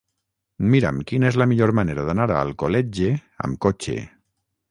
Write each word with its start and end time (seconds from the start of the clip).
Mira'm 0.75 1.01
quina 1.11 1.27
és 1.31 1.37
la 1.41 1.47
millor 1.51 1.73
manera 1.81 2.07
d'anar 2.09 2.27
a 2.37 2.41
Alcoletge 2.47 3.13
amb 3.49 3.61
cotxe. 3.67 3.99